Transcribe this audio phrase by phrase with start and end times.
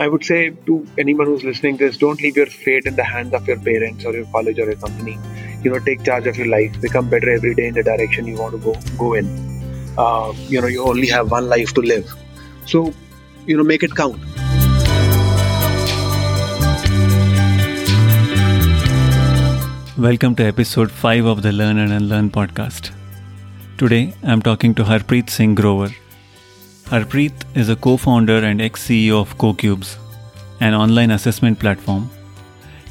[0.00, 3.34] I would say to anyone who's listening this, don't leave your fate in the hands
[3.34, 5.18] of your parents or your college or your company.
[5.64, 8.36] You know, take charge of your life, become better every day in the direction you
[8.36, 9.26] want to go go in.
[9.98, 12.14] Uh, you know, you only have one life to live,
[12.64, 12.94] so
[13.44, 14.22] you know, make it count.
[19.98, 22.92] Welcome to episode 5 of the Learn and Unlearn podcast.
[23.78, 25.92] Today I'm talking to Harpreet Singh Grover.
[26.90, 29.96] Harpreet is a co founder and ex CEO of CoCubes,
[30.60, 32.08] an online assessment platform.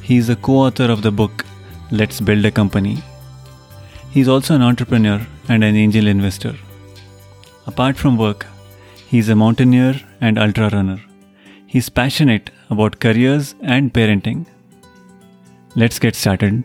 [0.03, 1.43] He is a co author of the book
[1.89, 3.01] Let's Build a Company.
[4.11, 6.53] He is also an entrepreneur and an angel investor.
[7.65, 8.45] Apart from work,
[9.07, 11.01] he is a mountaineer and ultra runner.
[11.65, 14.45] He is passionate about careers and parenting.
[15.75, 16.63] Let's get started.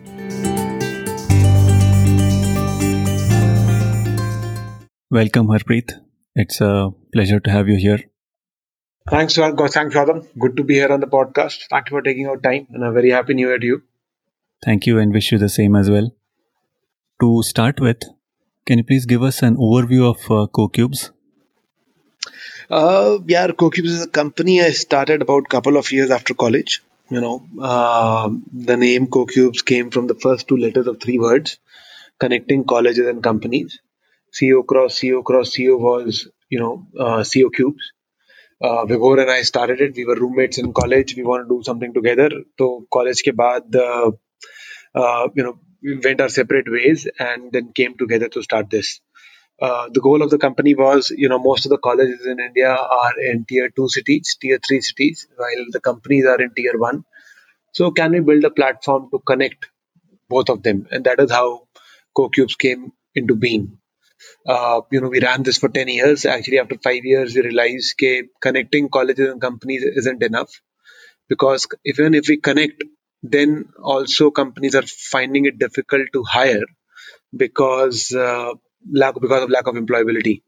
[5.10, 6.02] Welcome, Harpreet.
[6.34, 7.98] It's a pleasure to have you here.
[9.11, 10.27] Thanks, Thanks, Gautam.
[10.39, 11.64] Good to be here on the podcast.
[11.69, 13.83] Thank you for taking out time, and a very happy New Year to you.
[14.64, 16.11] Thank you, and wish you the same as well.
[17.20, 18.05] To start with,
[18.64, 21.11] can you please give us an overview of uh, CoCubes?
[22.70, 26.83] Uh, yeah, CoCubes is a company I started about a couple of years after college.
[27.11, 31.58] You know, uh, the name CoCubes came from the first two letters of three words,
[32.19, 33.80] connecting colleges and companies.
[34.38, 37.92] CO cross CO cross CO was, you know, uh, CO cubes.
[38.62, 39.94] Uh, Vibhor and I started it.
[39.97, 41.16] We were roommates in college.
[41.16, 42.30] We wanted to do something together.
[42.58, 44.12] So college ke baad, uh,
[44.94, 49.00] uh, you know, we went our separate ways and then came together to start this.
[49.61, 52.70] Uh, the goal of the company was, you know, most of the colleges in India
[52.70, 57.05] are in tier two cities, tier three cities, while the companies are in tier one.
[57.72, 59.67] So can we build a platform to connect
[60.28, 60.89] both of them?
[60.91, 61.69] And that is how
[62.17, 63.78] CoCubes came into being
[64.47, 66.27] uh, you know, we ran this for 10 years.
[66.27, 70.51] Actually, after five years, we realized that connecting colleges and companies isn't enough
[71.29, 72.83] because even if we connect,
[73.23, 76.64] then also companies are finding it difficult to hire
[77.36, 78.52] because uh,
[78.91, 80.42] lack because of lack of employability.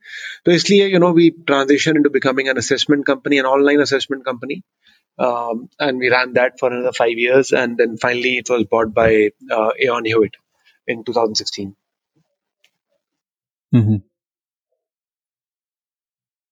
[0.44, 4.62] So basically, you know, we transitioned into becoming an assessment company, an online assessment company.
[5.16, 7.53] Um, and we ran that for another five years.
[7.53, 10.34] And then finally, it was bought by uh, Aon Hewitt
[10.88, 11.77] in 2016.
[13.74, 13.96] Mm-hmm.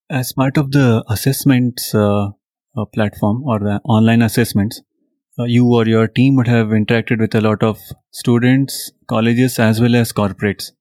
[0.09, 2.31] As part of the assessments uh,
[2.77, 4.81] uh, platform or the online assessments,
[5.39, 7.79] uh, you or your team would have interacted with a lot of
[8.11, 10.71] students, colleges, as well as corporates.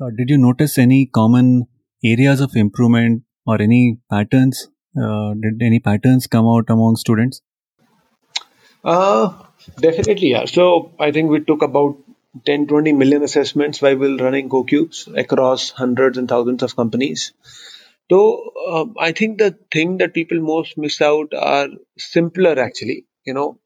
[0.00, 1.66] Uh, did you notice any common
[2.04, 4.68] areas of improvement or any patterns?
[5.00, 7.40] Uh, did any patterns come out among students?
[8.84, 9.32] Uh,
[9.80, 10.44] definitely, yeah.
[10.44, 11.96] So I think we took about
[12.46, 17.32] 10 20 million assessments while we're running CoCubes across hundreds and thousands of companies.
[18.10, 23.06] So um, I think the thing that people most miss out are simpler actually.
[23.24, 23.58] You know,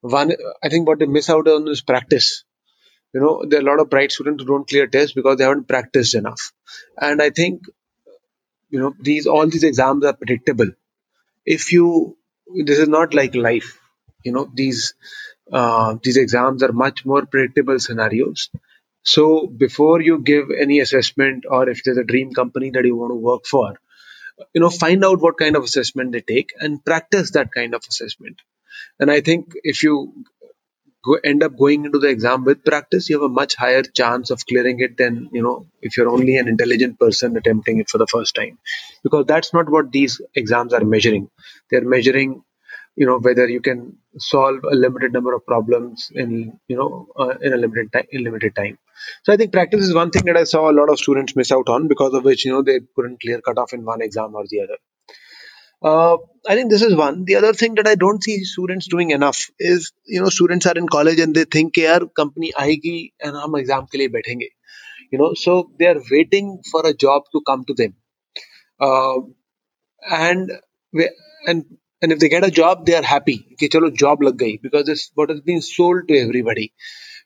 [0.00, 2.44] one I think what they miss out on is practice.
[3.12, 5.44] You know, there are a lot of bright students who don't clear tests because they
[5.44, 6.52] haven't practiced enough.
[6.96, 7.62] And I think
[8.70, 10.70] you know these all these exams are predictable.
[11.44, 12.16] If you
[12.64, 13.78] this is not like life.
[14.24, 14.94] You know, these
[15.50, 18.50] uh, these exams are much more predictable scenarios.
[19.02, 23.10] So before you give any assessment or if there's a dream company that you want
[23.10, 23.74] to work for,
[24.54, 27.82] you know, find out what kind of assessment they take and practice that kind of
[27.88, 28.40] assessment.
[29.00, 30.24] And I think if you
[31.04, 34.30] go, end up going into the exam with practice, you have a much higher chance
[34.30, 37.98] of clearing it than, you know, if you're only an intelligent person attempting it for
[37.98, 38.58] the first time.
[39.02, 41.28] Because that's not what these exams are measuring.
[41.70, 42.44] They're measuring
[42.96, 47.34] you know whether you can solve a limited number of problems in you know uh,
[47.40, 48.78] in a limited time in limited time.
[49.24, 51.52] So i think practice is one thing that i saw a lot of students miss
[51.52, 54.34] out on because of which you know they couldn't clear cut off in one exam
[54.34, 54.78] or the other.
[55.90, 56.16] Uh,
[56.48, 57.24] i think this is one.
[57.24, 60.78] The other thing that i don't see students doing enough is you know students are
[60.82, 64.48] in college and they think yaar company aayegi and hum exam ke liye baithenge.
[65.10, 67.94] You know so they are waiting for a job to come to them.
[68.80, 69.20] Uh,
[70.10, 70.52] and
[71.46, 71.64] and
[72.02, 73.46] and if they get a job, they are happy.
[73.52, 76.72] Okay, chalo, job lag gayi because it's what has been sold to everybody.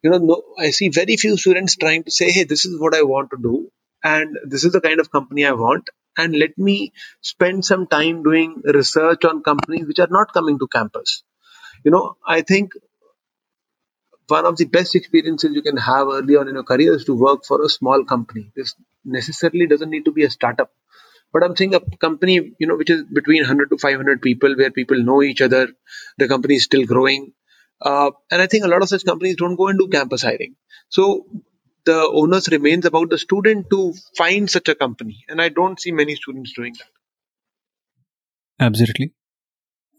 [0.03, 2.95] You know, no, I see very few students trying to say, hey, this is what
[2.95, 3.71] I want to do,
[4.05, 5.89] and this is the kind of company I want,
[6.19, 10.69] and let me spend some time doing research on companies which are not coming to
[10.69, 11.23] campus.
[11.85, 12.73] You know, I think
[14.29, 17.15] one of the best experiences you can have early on in your career is to
[17.15, 18.51] work for a small company.
[18.57, 18.75] This
[19.05, 20.73] necessarily doesn't need to be a startup.
[21.33, 24.71] But I'm saying a company, you know, which is between 100 to 500 people, where
[24.71, 25.69] people know each other,
[26.19, 27.33] the company is still growing.
[27.81, 30.57] Uh, and I think a lot of such companies don't go and do campus hiring.
[30.89, 31.27] So
[31.85, 35.25] the onus remains about the student to find such a company.
[35.29, 38.65] And I don't see many students doing that.
[38.65, 39.13] Absolutely.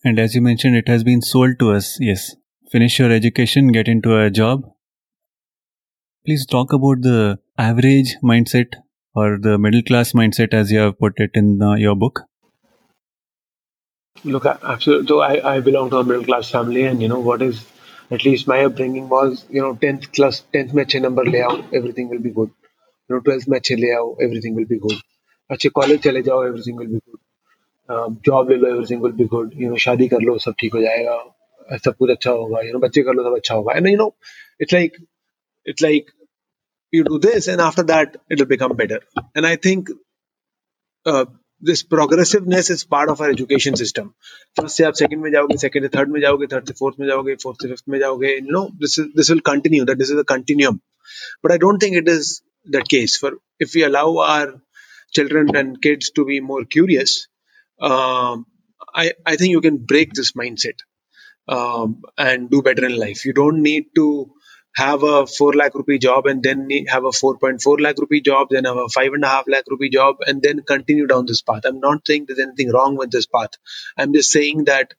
[0.03, 1.97] And as you mentioned, it has been sold to us.
[1.99, 2.35] Yes.
[2.71, 4.63] Finish your education, get into a job.
[6.25, 8.73] Please talk about the average mindset
[9.16, 12.22] or the middle class mindset as you have put it in uh, your book.
[14.24, 15.06] Look, absolutely.
[15.08, 17.64] So I, I belong to a middle class family, and you know what is
[18.10, 21.56] at least my upbringing was, you know, 10th class, 10th में अच्छे number ले आओ,
[21.74, 22.50] everything will be good.
[23.10, 24.98] You know, 12th में अच्छे ले आओ, everything will be good.
[25.50, 27.20] अच्छे college चले जाओ, everything will be good.
[27.88, 29.54] Um, job ले लो, everything will be good.
[29.62, 31.16] You know, शादी कर लो, सब ठीक हो जाएगा.
[31.84, 32.60] सब कुछ अच्छा होगा.
[32.60, 33.74] You know, बच्चे कर लो, सब अच्छा होगा.
[33.74, 34.10] And you know,
[34.60, 35.00] it's like,
[35.64, 36.12] it's like
[36.90, 39.00] you do this, and after that, it'll become better.
[39.34, 39.88] And I think
[41.06, 41.24] uh,
[41.60, 44.14] this progressiveness is part of our education system.
[44.56, 47.06] First से आप second में जाओगे, second से third में जाओगे, third से fourth में
[47.08, 48.34] जाओगे, fourth से fifth में जाओगे.
[48.40, 49.84] You know, this is this will continue.
[49.84, 50.80] That this is a continuum.
[51.42, 52.42] But I don't think it is
[52.76, 53.16] that case.
[53.16, 54.60] For if we allow our
[55.12, 57.28] children and kids to be more curious,
[57.80, 58.46] um,
[58.94, 60.86] I I think you can break this mindset
[61.48, 63.24] um, and do better in life.
[63.24, 64.32] You don't need to
[64.77, 68.65] have a 4 lakh rupee job and then have a 4.4 lakh rupee job, then
[68.65, 71.63] have a 5.5 lakh rupee job, and then continue down this path.
[71.65, 73.55] I'm not saying there's anything wrong with this path.
[73.97, 74.93] I'm just saying that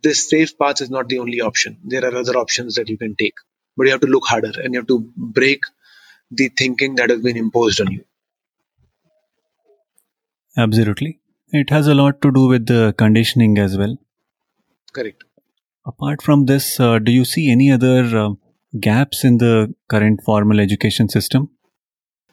[0.00, 1.78] this safe path is not the only option.
[1.84, 3.34] There are other options that you can take,
[3.76, 5.62] but you have to look harder and you have to break
[6.30, 8.04] the thinking that has been imposed on you.
[10.56, 11.18] Absolutely.
[11.48, 13.96] It has a lot to do with the conditioning as well.
[14.92, 15.24] Correct.
[15.84, 18.30] Apart from this, uh, do you see any other uh,
[18.78, 21.50] gaps in the current formal education system?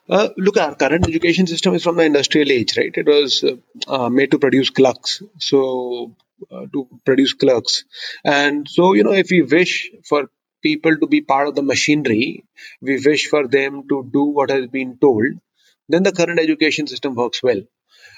[0.09, 2.93] Uh, look, our current education system is from the industrial age, right?
[2.95, 3.55] It was uh,
[3.87, 6.15] uh, made to produce clerks, so
[6.49, 7.83] uh, to produce clerks,
[8.23, 10.29] and so you know, if we wish for
[10.63, 12.45] people to be part of the machinery,
[12.81, 15.25] we wish for them to do what has been told,
[15.89, 17.61] then the current education system works well.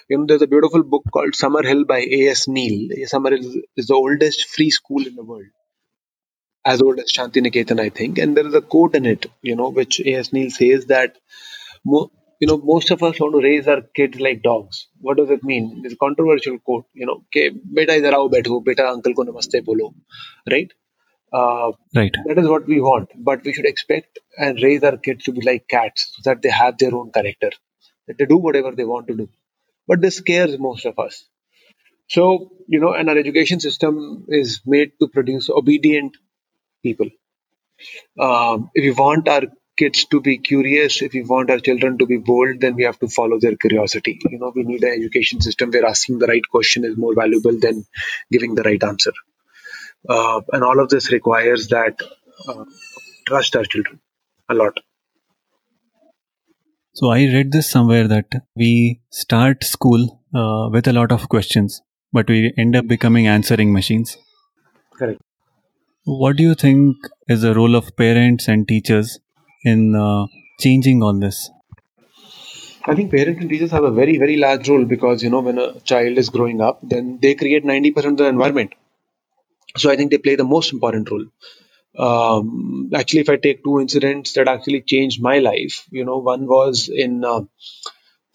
[0.10, 2.48] You know, there's a beautiful book called Summerhill by A.S.
[2.48, 2.90] Neill.
[3.12, 5.46] Summerhill is the oldest free school in the world
[6.66, 8.18] as old as Shantiniketan, I think.
[8.18, 10.34] And there is a quote in it, you know, which A.S.
[10.34, 11.18] Neill says that,
[11.86, 14.88] mo- you know, most of us want to raise our kids like dogs.
[15.02, 15.82] What does it mean?
[15.86, 19.64] It's a controversial quote, you know, okay, beta idhar aao betho, beta uncle ko namaste
[19.66, 19.94] bolo,
[20.50, 20.72] right?
[21.34, 22.16] Uh, right.
[22.26, 25.42] That is what we want, but we should expect and raise our kids to be
[25.42, 27.52] like cats so that they have their own character,
[28.08, 29.30] that they do whatever they want to do.
[29.88, 31.26] But this scares most of us.
[32.10, 36.18] So, you know, and our education system is made to produce obedient
[36.84, 37.10] people.
[38.20, 39.44] Um, if we want our
[39.78, 43.00] kids to be curious, if we want our children to be bold, then we have
[43.00, 44.20] to follow their curiosity.
[44.30, 47.58] You know, we need an education system where asking the right question is more valuable
[47.58, 47.86] than
[48.32, 49.14] giving the right answer.
[50.08, 52.02] Uh, and all of this requires that
[52.48, 52.66] uh,
[53.28, 54.00] trust our children
[54.50, 54.80] a lot.
[56.94, 58.26] So I read this somewhere that
[58.56, 63.72] we start school uh, with a lot of questions, but we end up becoming answering
[63.72, 64.18] machines.
[64.98, 65.22] Correct.
[66.06, 66.96] What do you think
[67.28, 69.20] is the role of parents and teachers
[69.64, 70.28] in uh,
[70.60, 71.50] changing all this?
[72.86, 75.60] I think parents and teachers have a very, very large role because, you know, when
[75.60, 78.74] a child is growing up, then they create 90% of the environment.
[79.78, 81.26] So I think they play the most important role.
[81.98, 86.48] Um, actually, if I take two incidents that actually changed my life, you know, one
[86.48, 87.42] was in uh,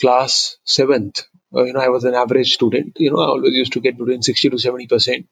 [0.01, 1.23] class seventh
[1.54, 2.98] you know, I was an average student.
[2.98, 5.28] You know, I always used to get between 60 to 70 percent.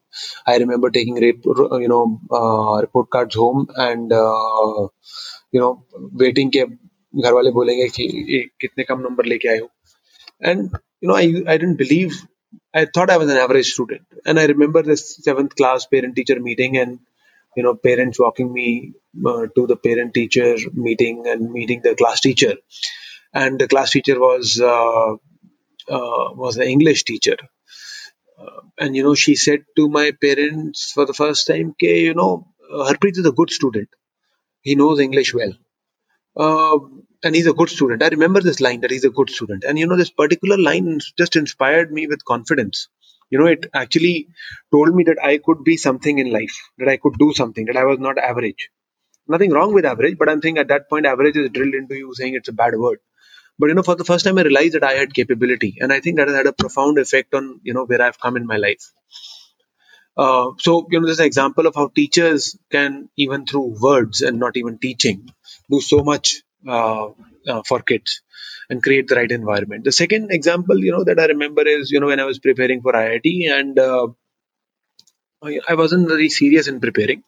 [0.45, 4.87] I remember taking, you know, uh, report cards home and, uh,
[5.51, 6.65] you know, waiting के
[7.21, 9.69] घर वाले बोलेंगे कि कितने कम number लेके आए हो
[10.41, 10.71] and
[11.01, 12.15] you know I, I didn't believe
[12.73, 16.39] I thought I was an average student and I remember this seventh class parent teacher
[16.39, 16.99] meeting and
[17.55, 18.93] you know parents walking me
[19.25, 22.55] uh, to the parent teacher meeting and meeting the class teacher
[23.33, 25.15] and the class teacher was uh, uh,
[25.88, 27.36] was an English teacher.
[28.38, 32.14] Uh, and you know, she said to my parents for the first time, "Okay, you
[32.14, 33.88] know, Harpreet is a good student.
[34.62, 35.52] He knows English well,
[36.36, 36.78] uh,
[37.24, 39.78] and he's a good student." I remember this line that he's a good student, and
[39.78, 42.88] you know, this particular line just inspired me with confidence.
[43.30, 44.28] You know, it actually
[44.72, 47.76] told me that I could be something in life, that I could do something, that
[47.76, 48.70] I was not average.
[49.28, 52.14] Nothing wrong with average, but I'm saying at that point, average is drilled into you
[52.14, 52.98] saying it's a bad word
[53.62, 56.00] but you know for the first time i realized that i had capability and i
[56.04, 58.56] think that has had a profound effect on you know where i've come in my
[58.56, 58.86] life.
[60.22, 64.38] Uh, so you know there's an example of how teachers can even through words and
[64.44, 65.20] not even teaching
[65.74, 67.06] do so much uh,
[67.52, 68.20] uh, for kids
[68.68, 69.84] and create the right environment.
[69.84, 72.82] The second example you know that i remember is you know when i was preparing
[72.82, 74.08] for iit and uh,
[75.68, 77.24] I wasn't very serious in preparing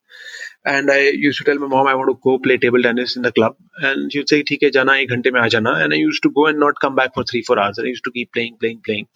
[0.66, 3.24] and I used to tell my mom I want to go play table tennis in
[3.24, 5.94] the club, and she would say, "ठीक है, जाना एक घंटे में आ जाना." And
[5.94, 7.78] I used to go and not come back for three four hours.
[7.78, 9.08] And I used to keep playing, playing, playing,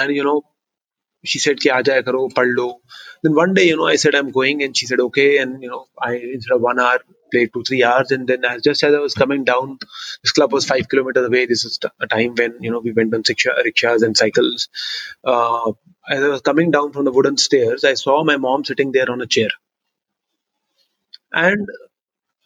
[0.00, 0.38] and you know,
[1.24, 2.66] she said ki aja karo pad lo
[3.22, 5.68] then one day you know i said i'm going and she said okay and you
[5.68, 6.98] know i instead of one hour
[7.32, 9.78] played two three hours and then as just as i was coming down
[10.22, 13.14] this club was five kilometers away this is a time when you know we went
[13.14, 13.22] on
[13.64, 14.68] rickshaws and cycles
[15.24, 15.70] uh,
[16.08, 19.10] as i was coming down from the wooden stairs i saw my mom sitting there
[19.10, 19.50] on a chair
[21.44, 21.68] and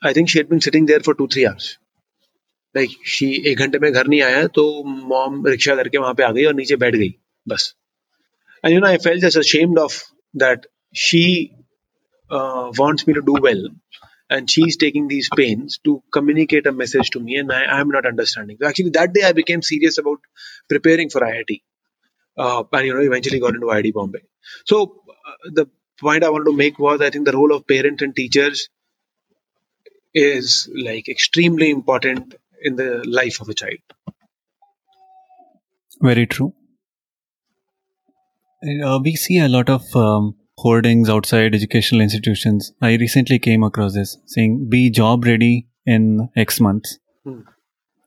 [0.02, 1.72] i think she had been sitting there for two three hours
[2.76, 4.62] like she एक घंटे में घर नहीं आया तो
[5.08, 7.14] mom rickshaw करके वहां पे आ गई और नीचे बैठ गई
[7.48, 7.74] बस
[8.64, 10.00] and you know I felt just ashamed of
[10.44, 10.66] that
[11.08, 11.24] she
[12.78, 13.58] wants me to do well
[14.34, 18.06] and she's taking these pains to communicate a message to me and I, am not
[18.06, 20.20] understanding so actually that day i became serious about
[20.68, 21.52] preparing for iit
[22.38, 24.22] uh, and you know eventually got into iit bombay
[24.72, 24.80] so
[25.28, 25.66] uh, the
[26.04, 28.68] point i wanted to make was i think the role of parents and teachers
[30.13, 33.77] is like extremely important in the life of a child.
[36.01, 36.53] Very true.
[38.83, 42.73] Uh, we see a lot of um, hoardings outside educational institutions.
[42.81, 46.99] I recently came across this saying, be job ready in X months.
[47.23, 47.41] Hmm.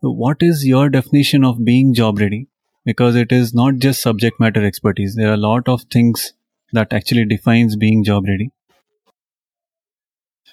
[0.00, 2.48] What is your definition of being job ready?
[2.84, 5.14] Because it is not just subject matter expertise.
[5.14, 6.34] There are a lot of things
[6.72, 8.50] that actually defines being job ready.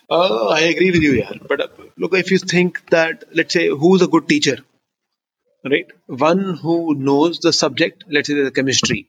[0.08, 1.32] Uh, I agree with you, yeah.
[1.48, 4.58] But uh, look, if you think that, let's say, who's a good teacher,
[5.64, 5.86] right?
[6.06, 9.08] One who knows the subject, let's say the chemistry.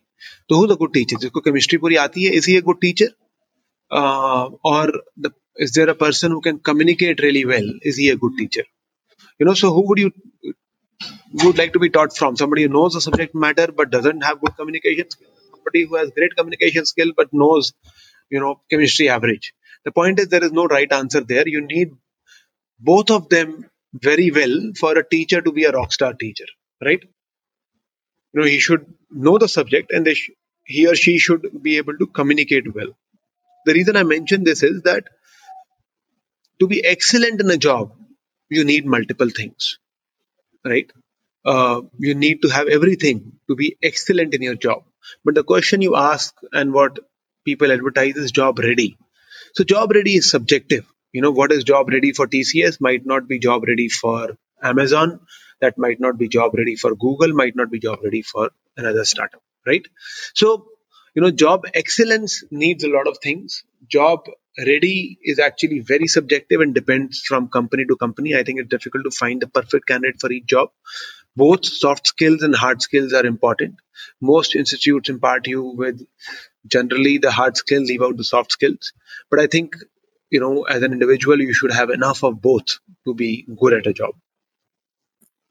[0.49, 1.17] So who's a good teacher?
[1.23, 3.09] जिसको chemistry पूरी आती है, is he a good teacher?
[3.91, 4.87] Uh, or
[5.17, 7.67] the, is there a person who can communicate really well?
[7.81, 8.63] Is he a good teacher?
[9.39, 10.11] You know, so who would you
[11.43, 12.35] would like to be taught from?
[12.35, 15.31] Somebody who knows the subject matter but doesn't have good communication skills.
[15.51, 17.73] Somebody who has great communication skill but knows,
[18.29, 19.53] you know, chemistry average.
[19.84, 21.48] the point is, there is no right answer there.
[21.48, 21.92] You need
[22.80, 26.46] both of them very well for a teacher to be a rock star teacher,
[26.84, 27.02] right?
[28.32, 30.30] You know, he should know the subject and sh-
[30.64, 32.96] he or she should be able to communicate well.
[33.66, 35.04] The reason I mention this is that
[36.60, 37.92] to be excellent in a job,
[38.48, 39.78] you need multiple things,
[40.64, 40.90] right?
[41.44, 44.84] Uh, you need to have everything to be excellent in your job.
[45.24, 46.98] But the question you ask and what
[47.44, 48.98] people advertise is job ready.
[49.54, 50.86] So job ready is subjective.
[51.12, 55.20] You know, what is job ready for TCS might not be job ready for Amazon.
[55.60, 59.04] That might not be job ready for Google, might not be job ready for another
[59.04, 59.86] startup, right?
[60.34, 60.66] So,
[61.14, 63.64] you know, job excellence needs a lot of things.
[63.88, 64.26] Job
[64.58, 68.34] ready is actually very subjective and depends from company to company.
[68.36, 70.70] I think it's difficult to find the perfect candidate for each job.
[71.36, 73.76] Both soft skills and hard skills are important.
[74.20, 76.00] Most institutes impart you with
[76.66, 78.92] generally the hard skills, leave out the soft skills.
[79.30, 79.76] But I think,
[80.30, 83.86] you know, as an individual, you should have enough of both to be good at
[83.86, 84.14] a job.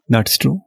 [0.08, 0.62] That's true.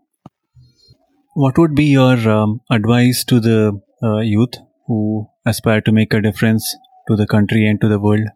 [1.34, 4.54] What would be your um, advice to the uh, youth
[4.86, 6.76] who aspire to make a difference
[7.08, 8.28] to the country and to the world?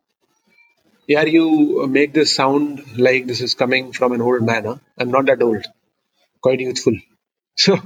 [1.07, 4.65] Yeah, you make this sound like this is coming from an old man.
[4.65, 4.77] Huh?
[4.99, 5.65] I'm not that old,
[6.41, 6.95] quite youthful.
[7.59, 7.79] So,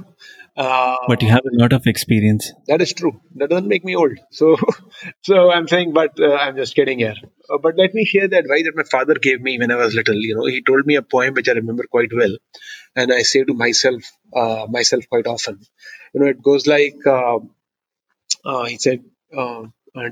[0.61, 2.51] uh, but you have a lot of experience.
[2.67, 3.19] That is true.
[3.35, 4.17] That doesn't make me old.
[4.31, 4.57] So,
[5.21, 7.15] so I'm saying, but uh, I'm just kidding here.
[7.49, 9.95] Uh, but let me share the advice that my father gave me when I was
[9.95, 10.13] little.
[10.15, 12.35] You know, he told me a poem which I remember quite well,
[12.95, 14.03] and I say to myself,
[14.35, 15.59] uh, myself quite often.
[16.13, 17.39] You know, it goes like uh,
[18.45, 19.03] uh, he said,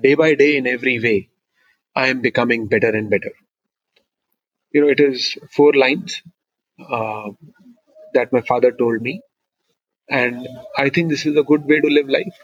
[0.01, 1.29] "Day by day, in every way,
[1.95, 3.33] I am becoming better and better."
[4.71, 6.23] You know, it is four lines
[8.13, 9.21] that my father told me
[10.09, 10.47] and
[10.77, 12.35] I think this is a good way to live life.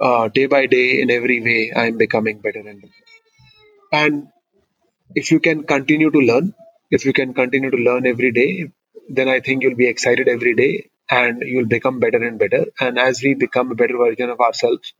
[0.00, 2.94] Uh, day by day, in every way, I am becoming better and better.
[3.92, 4.28] And
[5.14, 6.54] if you can continue to learn,
[6.90, 8.70] if you can continue to learn every day,
[9.08, 12.66] then I think you'll be excited every day and you'll become better and better.
[12.80, 14.94] And as we become a better version of ourselves,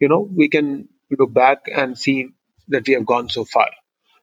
[0.00, 2.28] you know, we can look back and see
[2.68, 3.70] that we have gone so far.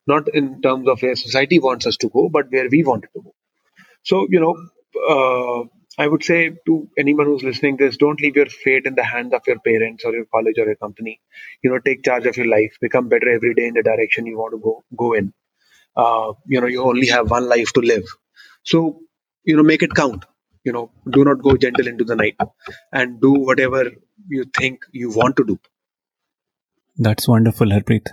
[0.08, 3.22] Not in terms of where society wants us to go, but where we wanted to
[3.22, 3.36] go.
[4.04, 4.56] So, you know,
[5.10, 5.68] uh,
[5.98, 9.34] I would say to anyone who's listening this, don't leave your fate in the hands
[9.34, 11.20] of your parents or your college or your company.
[11.62, 14.38] You know, take charge of your life, become better every day in the direction you
[14.38, 15.34] want to go go in.
[15.96, 18.06] Uh, you know, you only have one life to live.
[18.64, 19.02] So,
[19.44, 20.26] you know, make it count.
[20.64, 22.38] You know, do not go gentle into the night
[22.94, 23.92] and do whatever
[24.30, 25.60] you think you want to do.
[26.98, 28.08] That's wonderful, Harpreet.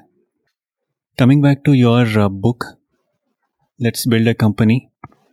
[1.18, 2.64] Coming back to your uh, book,
[3.78, 4.90] Let's Build a Company,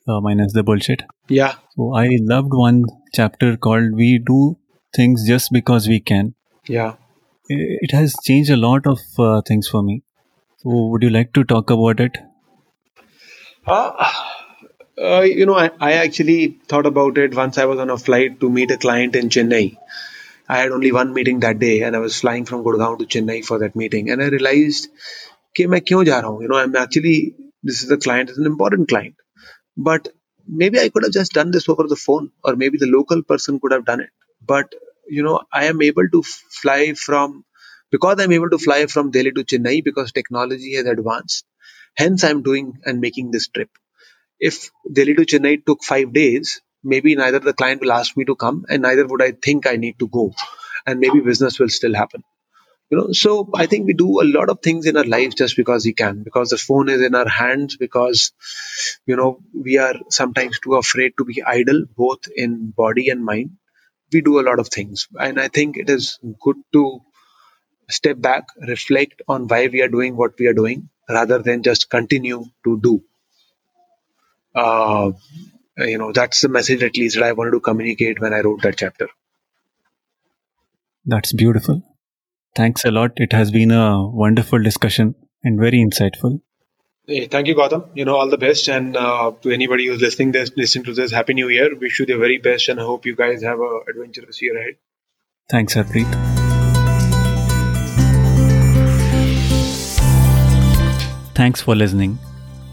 [0.09, 1.02] uh, minus the bullshit.
[1.28, 1.54] Yeah.
[1.76, 4.57] So I loved one chapter called "We Do
[4.95, 6.35] Things Just Because We Can."
[6.66, 6.95] Yeah.
[7.49, 10.02] It has changed a lot of uh, things for me.
[10.59, 12.19] So would you like to talk about it?
[13.66, 13.90] Uh,
[15.02, 18.40] uh, you know, I, I actually thought about it once I was on a flight
[18.40, 19.76] to meet a client in Chennai.
[20.49, 23.45] I had only one meeting that day, and I was flying from Gurgaon to Chennai
[23.45, 24.88] for that meeting, and I realized,
[25.57, 26.42] कि मैं क्यों जा रहा हूँ?
[26.42, 27.35] You know, I'm actually
[27.66, 29.14] this is a client, it's an important client,
[29.77, 30.08] but
[30.48, 33.60] maybe I could have just done this over the phone, or maybe the local person
[33.60, 34.10] could have done it.
[34.46, 34.74] But
[35.08, 37.46] you know, I am able to fly from
[37.91, 41.46] because I'm able to fly from Delhi to Chennai because technology has advanced.
[41.96, 43.70] Hence, I'm doing and making this trip.
[44.39, 48.36] If Delhi to Chennai took five days, maybe neither the client will ask me to
[48.36, 50.34] come, and neither would I think I need to go,
[50.86, 52.24] and maybe business will still happen.
[52.92, 55.58] You know, so I think we do a lot of things in our lives just
[55.58, 58.32] because we can, because the phone is in our hands, because
[59.08, 63.58] you know we are sometimes too afraid to be idle, both in body and mind.
[64.13, 67.01] We do a lot of things, and I think it is good to
[67.89, 71.89] step back, reflect on why we are doing what we are doing, rather than just
[71.89, 73.04] continue to do.
[74.54, 75.12] Uh,
[75.77, 78.62] you know, that's the message at least that I wanted to communicate when I wrote
[78.62, 79.10] that chapter.
[81.06, 81.84] That's beautiful.
[82.55, 83.12] Thanks a lot.
[83.17, 86.41] It has been a wonderful discussion and very insightful.
[87.07, 87.89] Hey, thank you, Gautam.
[87.93, 88.67] You know, all the best.
[88.67, 91.75] And uh, to anybody who's listening this, listening to this, Happy New Year.
[91.77, 94.75] Wish you the very best and I hope you guys have a adventurous year ahead.
[95.50, 96.12] Thanks, Harpreet.
[101.35, 102.17] Thanks for listening.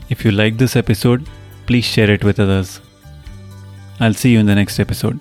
[0.08, 1.28] If you like this episode,
[1.66, 2.80] please share it with others.
[4.00, 5.20] I'll see you in the next episode.